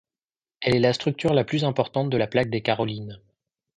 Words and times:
Elle 0.61 0.75
est 0.75 0.79
la 0.79 0.93
structure 0.93 1.31
la 1.35 1.43
plus 1.43 1.63
importante 1.63 2.09
de 2.09 2.17
la 2.17 2.25
plaque 2.25 2.49
des 2.49 2.63
Carolines. 2.63 3.19